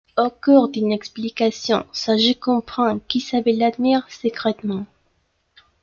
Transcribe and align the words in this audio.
Au 0.17 0.31
cours 0.31 0.69
d'une 0.69 0.91
explication 0.91 1.85
Saget 1.93 2.33
comprend 2.33 2.97
qu'Isabelle 2.97 3.59
l'admire 3.59 4.03
secrètement. 4.09 4.87